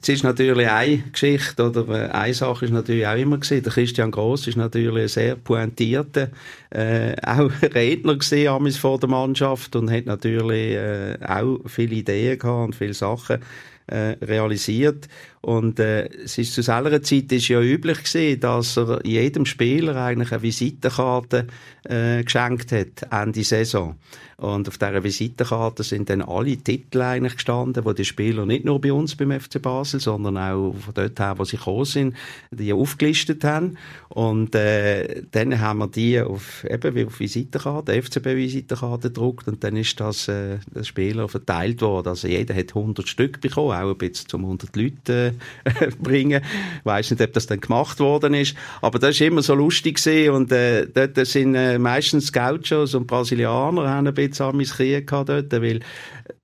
[0.00, 3.62] Es ist natürlich eine Geschichte oder äh, eine Sache ist natürlich auch immer gesehen.
[3.62, 6.30] Der Christian Gross ist natürlich ein sehr pointierter,
[6.70, 12.66] äh, auch Redner gesehen vor der Mannschaft und hat natürlich äh, auch viele Ideen gehabt
[12.66, 13.40] und viele Sachen
[13.88, 15.08] äh, realisiert.
[15.40, 19.96] Und äh, es ist zu selber Zeit ist ja üblich gewesen, dass er jedem Spieler
[19.96, 21.46] eigentlich eine Visitenkarte
[21.84, 23.96] äh, geschenkt hat, Ende Saison.
[24.36, 28.80] Und auf dieser Visitenkarte sind dann alle Titel eigentlich gestanden, wo die Spieler nicht nur
[28.80, 32.16] bei uns beim FC Basel, sondern auch von dort her, wo sie gekommen sind,
[32.52, 33.78] die aufgelistet haben.
[34.10, 39.76] Und äh, dann haben wir die auf, eben wie auf Visitenkarte, FCB-Visitenkarte gedruckt und dann
[39.76, 42.08] ist das, äh, das Spieler verteilt worden.
[42.08, 45.27] Also jeder hat 100 Stück bekommen, auch ein bisschen zum 100 Leute äh,
[46.02, 46.42] bringen.
[46.78, 50.02] Ich weiss nicht, ob das dann gemacht worden ist, aber das ist immer so lustig
[50.02, 55.06] gewesen und äh, dort sind äh, meistens Gauchos und Brasilianer haben ein bisschen an Krieg
[55.06, 55.80] gehabt dort, weil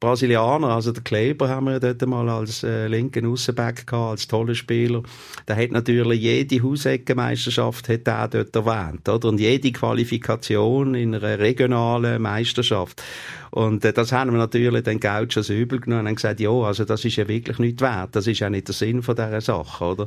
[0.05, 4.55] Brasilianer, also der Kleber haben wir dort mal als äh, linken Aussenback gehabt, als toller
[4.55, 5.03] Spieler.
[5.49, 9.29] Der hat natürlich jede Hauseckenmeisterschaft hat er dort erwähnt, oder?
[9.29, 13.03] Und jede Qualifikation in einer regionalen Meisterschaft.
[13.51, 16.85] Und äh, das haben wir natürlich den Gauchos übel genommen und haben gesagt, ja, also
[16.85, 18.15] das ist ja wirklich nicht wert.
[18.15, 20.07] Das ist ja nicht der Sinn von dieser Sache, oder?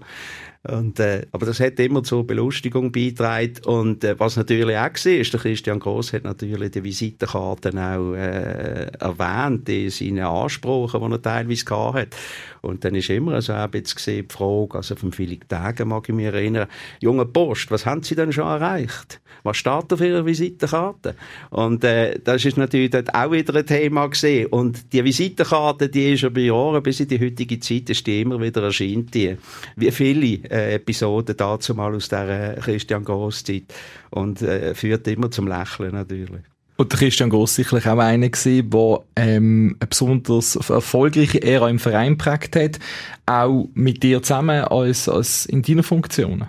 [0.63, 3.53] Und, äh, aber das hat immer zur Belustigung beigetragen.
[3.65, 8.13] Und äh, was natürlich auch war, ist, der Christian Gross hat natürlich die Visitenkarten auch
[8.13, 12.15] äh, erwähnt in seinen Ansprüchen, die er teilweise gehabt hat.
[12.61, 16.15] Und dann ist immer so ein bisschen die Frage, also von Philipp Tagen mag ich
[16.15, 16.67] mich erinnern,
[16.99, 19.21] junge Post, was haben Sie denn schon erreicht?
[19.43, 21.15] Was steht auf Ihrer Visitenkarte?
[21.51, 24.47] Und äh, das ist natürlich dort auch wieder ein Thema gesehen.
[24.47, 28.41] Und die Visitenkarte, die ist über Jahre bis in die heutige Zeit, ist die immer
[28.41, 29.37] wieder erscheint, die.
[29.75, 33.73] Wie viele äh, Episoden dazu mal aus der Christian Gross-Zeit.
[34.09, 36.41] Und äh, führt immer zum Lächeln natürlich.
[36.77, 42.19] Und Christian Gross sicherlich auch einer gewesen, der ähm, eine besonders erfolgreiche Ära im Verein
[42.19, 42.79] prägt hat,
[43.25, 46.45] auch mit dir zusammen als, als in deiner Funktion.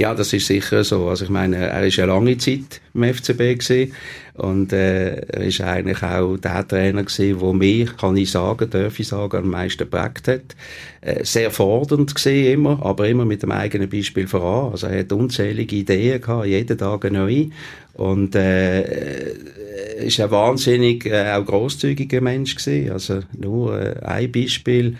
[0.00, 1.08] Ja, das ist sicher so.
[1.08, 3.92] Also ich meine, er ist eine lange Zeit im FCB gewesen
[4.34, 9.00] und äh, er ist eigentlich auch der Trainer gewesen, der mich, kann ich sagen, darf
[9.00, 10.54] ich sagen, am meisten geprägt hat.
[11.00, 14.70] Äh, sehr fordernd gesehen immer, aber immer mit dem eigenen Beispiel voran.
[14.70, 17.46] Also er hat unzählige Ideen gehabt, jeden Tag neu
[17.94, 19.32] und äh,
[19.98, 22.92] ist ein wahnsinnig äh, auch großzügiger Mensch gewesen.
[22.92, 24.96] Also nur äh, ein Beispiel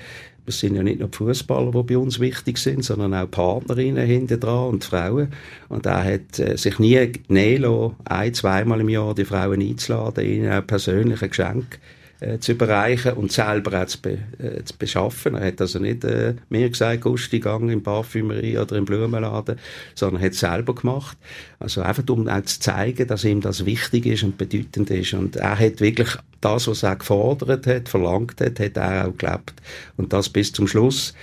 [0.48, 4.06] es sind ja nicht nur die Fußballer, die bei uns wichtig sind, sondern auch Partnerinnen
[4.06, 5.28] hinter dran und Frauen.
[5.68, 10.52] Und er hat äh, sich nie nehmen ein, zweimal im Jahr die Frauen einzuladen, ihnen
[10.52, 11.78] auch persönliche Geschenke
[12.20, 15.35] äh, zu überreichen und selber auch zu, be, äh, zu beschaffen.
[15.35, 19.57] Er hat also nicht äh, mir gesagt, Gusti, gang in Parfümerie oder im Blumenladen,
[19.94, 21.16] sondern er hat es selber gemacht.
[21.61, 25.14] Also einfach um auch zu zeigen, dass ihm das wichtig ist und bedeutend ist.
[25.14, 29.54] Und er hat wirklich das, was er gefordert hat, verlangt hat, hat er auch gelebt.
[29.96, 31.14] Und das bis zum Schluss.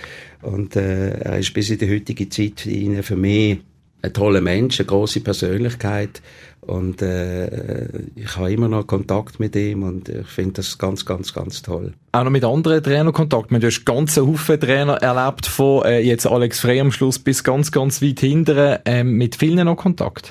[0.41, 3.60] Und äh, er ist bis in die heutige Zeit für mich
[4.06, 6.22] ein toller Mensch, eine große Persönlichkeit
[6.62, 11.34] und äh, ich habe immer noch Kontakt mit ihm und ich finde das ganz, ganz,
[11.34, 11.94] ganz toll.
[12.12, 13.52] Auch noch mit anderen Trainern Kontakt.
[13.52, 17.72] Du hast ganze Haufen Trainer erlebt, von äh, jetzt Alex Frey am Schluss bis ganz,
[17.72, 18.78] ganz weit hinten.
[18.86, 20.30] Ähm, mit vielen noch Kontakt?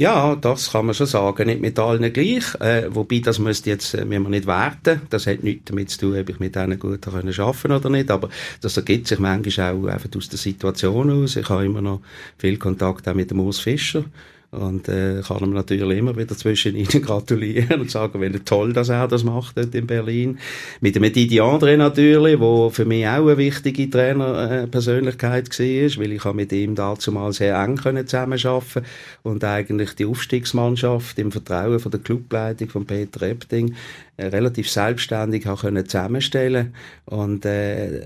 [0.00, 1.48] Ja, das kann man schon sagen.
[1.48, 2.54] Nicht mit allen gleich.
[2.60, 5.02] Äh, wobei, das müsste jetzt, äh, müssen wir nicht werten.
[5.10, 8.08] Das hat nichts damit zu tun, ob ich mit denen gut können arbeiten oder nicht.
[8.08, 8.28] Aber
[8.60, 11.34] das ergibt sich manchmal auch einfach aus der Situation aus.
[11.34, 12.00] Ich habe immer noch
[12.38, 14.04] viel Kontakt auch mit dem Urs Fischer.
[14.50, 18.88] Und äh, kann ihm natürlich immer wieder zwischen ihnen gratulieren und sagen, wie toll, dass
[18.88, 20.38] er das macht dort in Berlin.
[20.80, 26.12] Mit dem Didi Andre natürlich, wo für mich auch eine wichtige Trainerpersönlichkeit äh, war, weil
[26.12, 28.84] ich mit ihm dazu mal sehr eng zusammenarbeiten
[29.22, 33.74] und eigentlich die Aufstiegsmannschaft im Vertrauen von der Clubleitung von Peter Epting
[34.16, 38.02] äh, relativ selbstständig auch können zusammenstellen und äh,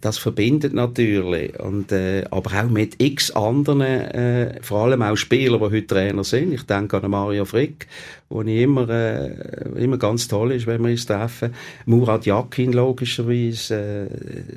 [0.00, 5.58] das verbindet natürlich und äh, aber auch mit x anderen äh, vor allem auch Spieler
[5.58, 6.52] die heute Trainer sind.
[6.52, 7.86] Ich denke an Mario Frick
[8.34, 9.30] wo ich immer äh,
[9.76, 11.54] immer ganz toll ist wenn wir uns treffen.
[11.86, 14.08] Murat Yakin logischerweise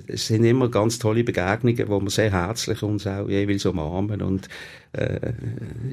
[0.07, 4.21] äh, es sind immer ganz tolle Begegnungen wo wir sehr herzlich uns auch jeweils umarmen
[4.21, 4.49] und
[4.93, 5.33] äh,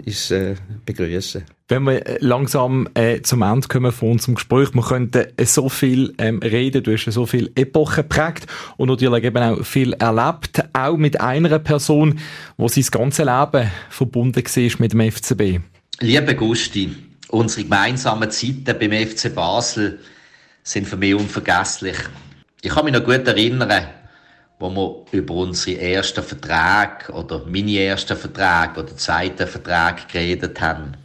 [0.05, 0.55] ist äh,
[0.85, 5.47] begrüßen wenn wir äh, langsam äh, zum Ende kommen von unserem Gespräch, wir könnten äh,
[5.47, 9.95] so viel ähm, reden, du hast so viele Epochen geprägt und natürlich eben auch viel
[9.95, 12.19] erlebt, auch mit einer Person,
[12.59, 15.61] wo sein ganze Leben verbunden war mit dem FCB.
[16.01, 16.95] Liebe Gusti,
[17.29, 20.01] unsere gemeinsamen Zeiten beim FC Basel
[20.63, 21.97] sind für mich unvergesslich.
[22.61, 23.87] Ich kann mich noch gut erinnern,
[24.59, 30.97] wo wir über unsere ersten Verträge oder meine ersten Verträge oder zweiten Verträge geredet haben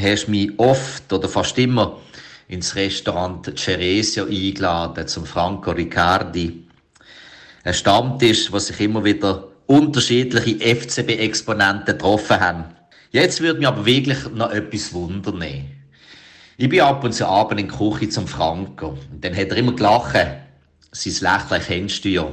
[0.00, 1.98] hast mich oft oder fast immer
[2.48, 6.64] ins Restaurant Ceresio eingeladen, zum Franco Riccardi.
[7.64, 12.64] Ein Stammtisch, wo sich immer wieder unterschiedliche FCB-Exponenten getroffen haben.
[13.10, 15.42] Jetzt würde mich aber wirklich noch etwas wundern.
[16.58, 18.98] Ich bin ab und zu abend in der Küche zum Franco.
[19.10, 20.14] Und dann hat er immer gelacht.
[20.92, 22.26] Sein Lächeln kennst du ja.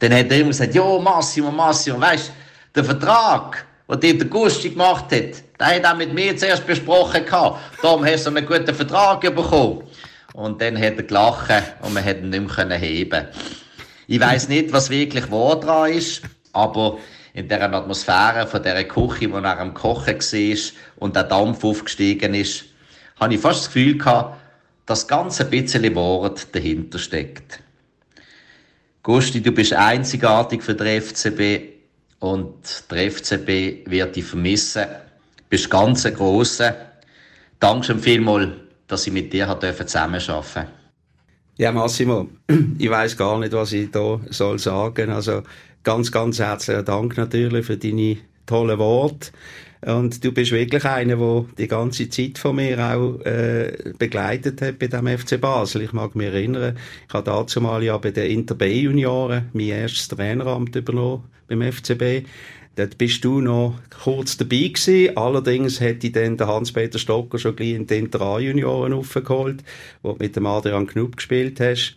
[0.00, 2.32] Dann hat er immer gesagt, jo, Massimo, Massimo, weißt,
[2.74, 7.24] der Vertrag, was dir der Gusti gemacht hat, der hat auch mit mir zuerst besprochen
[7.24, 7.60] gehabt.
[7.82, 9.82] Darum hast du einen guten Vertrag bekommen.
[10.32, 11.50] Und dann hat er gelacht
[11.82, 13.26] und wir hätten ihn nicht mehr heben
[14.06, 16.98] Ich weiss nicht, was wirklich wahr dran ist, aber
[17.34, 22.32] in dieser Atmosphäre von dieser Küche, wo er am Kochen war und der Dampf aufgestiegen
[22.34, 22.64] ist,
[23.18, 24.38] habe ich fast das Gefühl gehabt,
[24.86, 27.60] dass ganz ein bisschen Wort dahinter steckt.
[29.12, 31.80] Gusti, du bist einzigartig für den FCB
[32.20, 34.84] und der FCB wird dich vermissen.
[34.84, 36.76] Du bist ganz ein grosser.
[37.58, 38.50] Danke schon vielmals,
[38.86, 40.68] dass ich mit dir zusammenarbeiten durfte.
[41.58, 42.28] Ja, Massimo,
[42.78, 45.10] ich weiß gar nicht, was ich soll sagen.
[45.10, 45.42] Also
[45.82, 48.16] ganz, ganz herzlichen Dank natürlich für deine
[48.50, 49.30] tollen Worte.
[49.86, 54.78] Und du bist wirklich einer, der die ganze Zeit von mir auch äh, begleitet hat
[54.78, 55.82] bei dem FC Basel.
[55.82, 56.76] Ich mag mich erinnern,
[57.08, 62.26] ich habe dazu mal ja bei den Inter B-Junioren mein erstes Traineramt übernommen beim FCB.
[62.76, 65.16] Dort bist du noch kurz dabei gewesen.
[65.16, 69.64] Allerdings hätte dann der Hans-Peter Stocker schon gleich in den Inter A-Junioren aufgeholt,
[70.02, 71.96] wo du mit dem Adrian Knupp gespielt hast.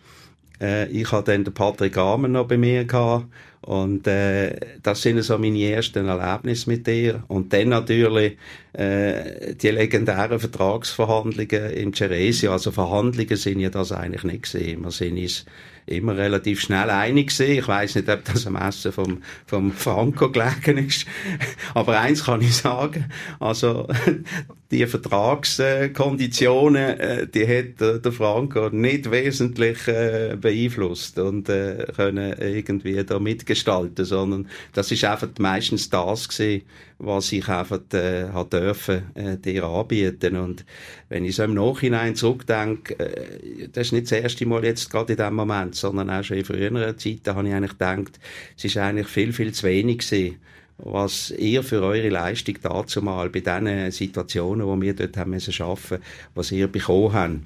[0.60, 3.26] Äh, ich hatte dann den Patrick Amer noch bei mir gehabt
[3.64, 7.24] und äh, das sind so meine ersten Erlebnisse mit dir.
[7.28, 8.36] Und dann natürlich
[8.74, 12.52] äh, die legendären Vertragsverhandlungen in Ceresio.
[12.52, 14.82] Also Verhandlungen sind ja das eigentlich nicht gesehen.
[14.84, 15.46] Wir sind uns
[15.86, 17.58] immer relativ schnell einig gewesen.
[17.58, 21.06] Ich weiß nicht, ob das am Essen vom, vom Franco gelegen ist.
[21.72, 23.06] Aber eins kann ich sagen.
[23.40, 23.88] Also,
[24.74, 33.04] die Vertragskonditionen, äh, die hat der Franco nicht wesentlich äh, beeinflusst und äh, können irgendwie
[33.04, 36.62] da mitgestalten, sondern das ist einfach meistens das gewesen,
[36.98, 40.36] was ich einfach äh, hat dürfen äh, dir anbieten.
[40.36, 40.64] Und
[41.08, 45.12] wenn ich so im Nachhinein zurückdenke, äh, das ist nicht das erste Mal jetzt gerade
[45.12, 48.18] in dem Moment, sondern auch schon in früheren Zeiten habe ich eigentlich gedacht,
[48.56, 50.40] es ist eigentlich viel, viel zu wenig gewesen,
[50.78, 55.52] was ihr für eure Leistung dazu mal bei diesen Situationen, wo wir dort haben müssen
[55.52, 55.98] schaffen,
[56.34, 57.40] was ihr bekommen habt.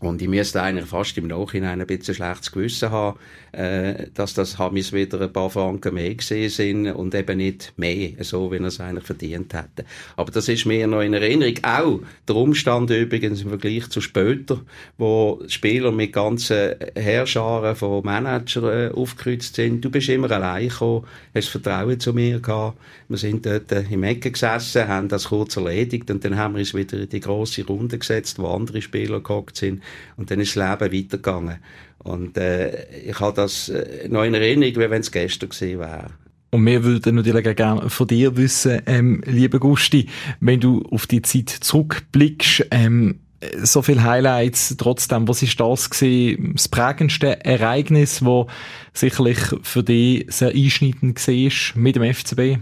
[0.00, 3.18] Und ich müsste eigentlich fast im Nachhinein ein bisschen schlechtes Gewissen haben,
[3.50, 8.12] äh, dass das Hamis wieder ein paar Franken mehr gesehen sind und eben nicht mehr,
[8.20, 9.84] so wie er es eigentlich verdient hätte.
[10.16, 11.54] Aber das ist mir noch in Erinnerung.
[11.62, 14.60] Auch der Umstand übrigens im Vergleich zu später,
[14.98, 19.84] wo Spieler mit ganzen Herrscharen von Managern äh, aufgekreuzt sind.
[19.84, 22.78] Du bist immer allein gekommen, hast Vertrauen zu mir gehabt.
[23.08, 26.74] Wir sind dort im Ecken gesessen, haben das kurz erledigt und dann haben wir uns
[26.74, 29.82] wieder in die grosse Runde gesetzt, wo andere Spieler gehockt sind
[30.16, 31.58] und dann ist das Leben weitergegangen.
[31.98, 36.10] Und äh, ich habe das äh, noch in Erinnerung, wie wenn es gestern gewesen wäre.
[36.50, 40.08] Und wir würden natürlich gerne von dir wissen, ähm, lieber Gusti,
[40.40, 43.20] wenn du auf die Zeit zurückblickst, ähm,
[43.62, 48.48] so viele Highlights, trotzdem, was ist das gewesen, das prägendste Ereignis, wo
[48.92, 52.58] sicherlich für dich sehr einschneidend war mit dem FCB?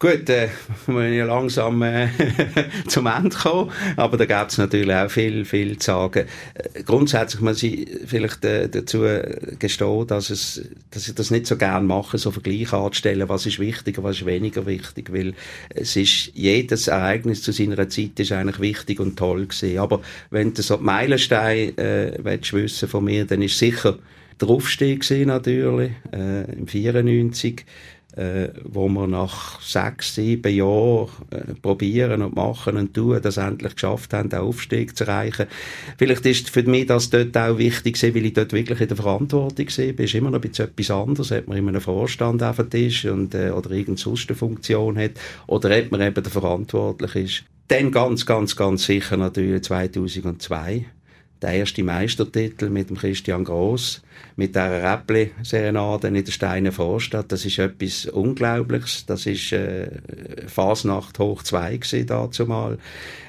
[0.00, 0.48] Gut, äh,
[0.86, 2.08] wir ja langsam äh,
[2.86, 6.26] zum Ende kommen, aber da gibt es natürlich auch viel, viel zu sagen.
[6.54, 9.04] Äh, grundsätzlich muss ich vielleicht äh, dazu
[9.58, 13.58] gestehen, dass, es, dass ich das nicht so gern mache, so Vergleiche anzustellen, was ist
[13.58, 15.34] wichtiger, was ist weniger wichtig, weil
[15.70, 19.78] es ist, jedes Ereignis zu seiner Zeit ist eigentlich wichtig und toll gewesen.
[19.78, 23.98] Aber wenn du so die Meilensteine äh, willst wissen von mir, dann ist sicher
[24.40, 27.64] der Aufstieg natürlich, äh, im 94,
[28.18, 33.74] äh, wo wir nach sechs, sieben Jahren äh, probieren und machen und tun, das endlich
[33.74, 35.46] geschafft haben, den Aufstieg zu erreichen.
[35.98, 39.66] Vielleicht ist für mich das dort auch wichtig weil ich dort wirklich in der Verantwortung
[39.66, 40.04] war.
[40.04, 43.34] ist immer noch ein bisschen etwas anderes, ob man in einem Vorstand auf ist und,
[43.36, 45.12] äh, oder irgendeine sonst Funktion hat
[45.46, 47.44] oder ob man eben der verantwortlich ist.
[47.68, 50.86] Dann ganz, ganz, ganz sicher natürlich 2002
[51.40, 54.02] der erste Meistertitel mit dem Christian Gross,
[54.36, 59.04] mit der Räppli-Serenade in der Steiner Vorstadt, das ist etwas Unglaubliches.
[59.06, 59.88] Das ist äh,
[60.46, 62.78] Fasnacht hoch zwei gewesen, dazu mal.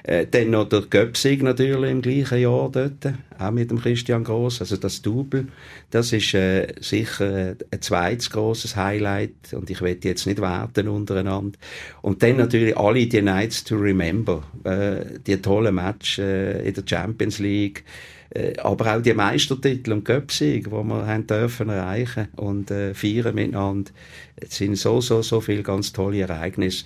[0.04, 4.62] Äh, dann noch der Göpsig natürlich im gleichen Jahr dort, auch mit dem Christian Gross,
[4.62, 5.48] also das Double.
[5.90, 11.58] Das ist äh, sicher ein zweites grosses Highlight und ich werde jetzt nicht werten untereinander.
[12.04, 16.84] Und dann natürlich alle die Nights to Remember, äh, die tollen Match äh, in der
[16.86, 18.19] Champions League, äh,
[18.62, 23.92] aber auch die Meistertitel und Göpsig, die wir haben dürfen erreichen und äh, feiern miteinander.
[24.36, 26.86] Es sind so, so, so viele ganz tolle Ereignisse.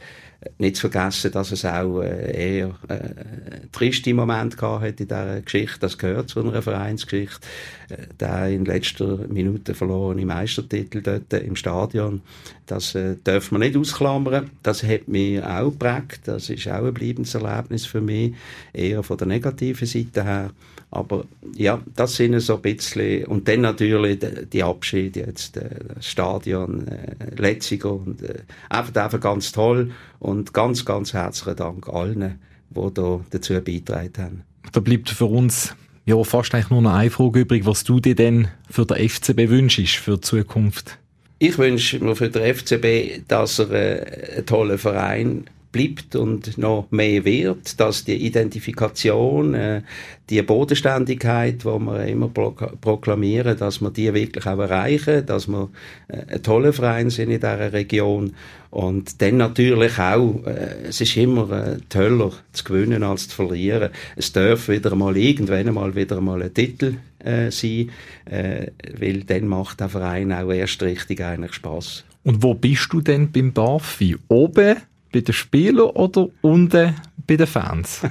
[0.57, 5.41] Nicht zu vergessen, dass es auch äh, eher äh, triste Momente gehabt hat in dieser
[5.41, 5.79] Geschichte.
[5.79, 7.39] Das gehört zu einer Vereinsgeschichte.
[7.89, 12.21] Äh, der in letzter Minute verlorene Meistertitel dort im Stadion,
[12.65, 14.49] das äh, darf man nicht ausklammern.
[14.63, 16.21] Das hat mich auch geprägt.
[16.25, 18.33] Das ist auch ein bleibendes Erlebnis für mich,
[18.73, 20.51] eher von der negativen Seite her.
[20.93, 21.25] Aber
[21.55, 24.19] ja, das sind so ein bisschen, und dann natürlich
[24.51, 30.53] die, Abschiede jetzt, äh, das Stadion, äh, Letziger und äh, einfach, einfach ganz toll und
[30.53, 34.43] ganz, ganz herzlichen Dank allen, die da dazu beigetragen haben.
[34.71, 35.75] Da bleibt für uns
[36.05, 39.49] ja fast eigentlich nur noch eine Frage übrig, was du dir denn für den FCB
[39.49, 40.99] wünschst für die Zukunft?
[41.39, 46.87] Ich wünsche mir für den FCB, dass er äh, ein toller Verein bleibt und noch
[46.91, 49.81] mehr wird, dass die Identifikation, äh,
[50.29, 55.69] die Bodenständigkeit, die wir immer proklamieren, dass wir die wirklich auch erreichen, dass wir
[56.07, 58.33] äh, ein toller Verein sind in dieser Region
[58.69, 63.91] und dann natürlich auch, äh, es ist immer äh, toller zu gewinnen als zu verlieren.
[64.15, 67.91] Es darf wieder mal irgendwann mal wieder mal ein Titel äh, sein,
[68.25, 72.03] äh, weil dann macht der Verein auch erst richtig eigentlich Spaß.
[72.23, 74.15] Und wo bist du denn beim Barfi?
[74.29, 74.77] Oben
[75.13, 76.95] bei den Spielern oder unten
[77.25, 78.01] bei den Fans?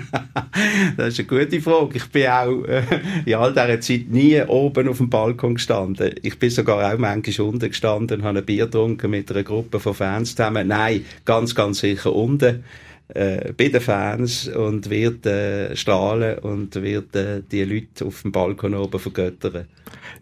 [0.97, 1.99] das ist eine gute Frage.
[1.99, 2.83] Ich bin auch äh,
[3.27, 6.15] in all dieser Zeit nie oben auf dem Balkon gestanden.
[6.23, 9.81] Ich bin sogar auch manchmal unten gestanden und habe ein Bier getrunken mit einer Gruppe
[9.81, 10.69] von Fans zusammen.
[10.69, 12.65] Nein, ganz, ganz sicher unten
[13.09, 18.33] äh, bei den Fans und wird äh, strahlen und wird äh, die Leute auf dem
[18.33, 19.67] Balkon oben vergöttern.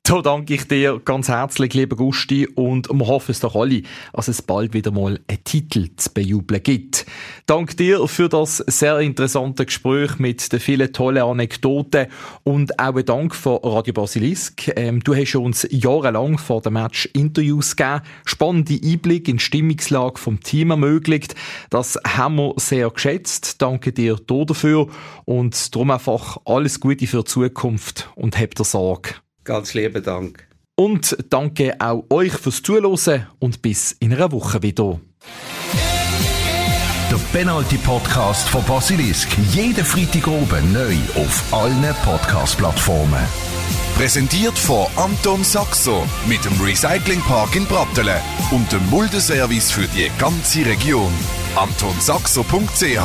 [0.06, 4.26] So danke ich dir ganz herzlich, lieber Gusti, und wir hoffen es doch alle, dass
[4.26, 7.06] es bald wieder mal einen Titel zu bejubeln gibt.
[7.46, 12.06] Danke dir für das sehr interessante Gespräch mit den vielen tollen Anekdoten
[12.42, 14.72] und auch ein Dank von Radio Basilisk.
[14.74, 20.18] Ähm, du hast uns jahrelang vor dem Match Interviews gegeben, spannende Einblick in die Stimmungslage
[20.18, 21.36] vom Team ermöglicht.
[21.70, 23.60] Das haben wir sehr geschätzt.
[23.60, 24.88] Danke dir dafür
[25.26, 29.10] und darum einfach alles Gute für die Zukunft und habt ihr Sorge.
[29.44, 30.46] Ganz lieben Dank.
[30.76, 34.98] Und danke auch euch fürs Zuhören und bis in einer Woche wieder.
[37.10, 39.28] Der Penalty Podcast von Basilisk.
[39.52, 43.26] Jeden Freitag oben neu auf allen Podcast-Plattformen.
[44.00, 48.18] Präsentiert von Anton Saxo mit dem Recyclingpark in Brattelen
[48.50, 51.12] und dem Muldeservice für die ganze Region.
[51.54, 52.96] AntonSaxo.ch